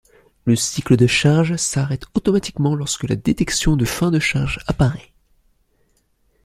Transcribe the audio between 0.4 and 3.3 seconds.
Le cycle de charge s'arrête automatiquement lorsque la